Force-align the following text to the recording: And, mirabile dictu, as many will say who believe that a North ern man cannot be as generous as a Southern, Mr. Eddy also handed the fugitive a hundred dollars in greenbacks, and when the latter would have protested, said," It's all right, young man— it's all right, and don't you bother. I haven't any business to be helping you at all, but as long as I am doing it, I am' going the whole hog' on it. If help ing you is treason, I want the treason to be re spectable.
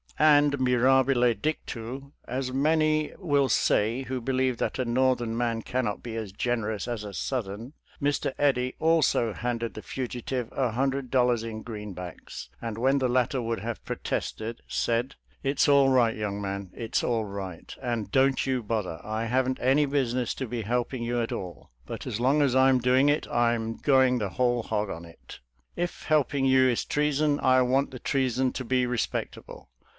And, 0.17 0.59
mirabile 0.59 1.33
dictu, 1.33 2.11
as 2.27 2.51
many 2.51 3.11
will 3.17 3.49
say 3.49 4.03
who 4.03 4.21
believe 4.21 4.57
that 4.57 4.77
a 4.79 4.85
North 4.85 5.21
ern 5.21 5.35
man 5.35 5.63
cannot 5.63 6.03
be 6.03 6.15
as 6.15 6.31
generous 6.31 6.87
as 6.87 7.03
a 7.03 7.13
Southern, 7.13 7.73
Mr. 8.01 8.33
Eddy 8.37 8.75
also 8.79 9.33
handed 9.33 9.73
the 9.73 9.81
fugitive 9.81 10.49
a 10.51 10.71
hundred 10.71 11.09
dollars 11.09 11.43
in 11.43 11.63
greenbacks, 11.63 12.49
and 12.61 12.77
when 12.77 12.99
the 12.99 13.07
latter 13.09 13.41
would 13.41 13.59
have 13.61 13.83
protested, 13.83 14.61
said," 14.67 15.15
It's 15.43 15.67
all 15.67 15.89
right, 15.89 16.15
young 16.15 16.39
man— 16.39 16.69
it's 16.73 17.03
all 17.03 17.25
right, 17.25 17.75
and 17.81 18.11
don't 18.11 18.45
you 18.45 18.61
bother. 18.61 19.01
I 19.03 19.25
haven't 19.25 19.59
any 19.59 19.85
business 19.87 20.35
to 20.35 20.47
be 20.47 20.61
helping 20.61 21.01
you 21.03 21.19
at 21.21 21.31
all, 21.31 21.71
but 21.87 22.05
as 22.05 22.19
long 22.19 22.43
as 22.43 22.55
I 22.55 22.69
am 22.69 22.79
doing 22.79 23.09
it, 23.09 23.27
I 23.27 23.53
am' 23.53 23.75
going 23.77 24.17
the 24.19 24.29
whole 24.29 24.63
hog' 24.63 24.89
on 24.91 25.05
it. 25.05 25.39
If 25.75 26.03
help 26.03 26.33
ing 26.35 26.45
you 26.45 26.67
is 26.67 26.85
treason, 26.85 27.39
I 27.39 27.61
want 27.63 27.89
the 27.89 27.99
treason 27.99 28.51
to 28.53 28.65
be 28.65 28.85
re 28.85 28.97
spectable. 28.97 29.67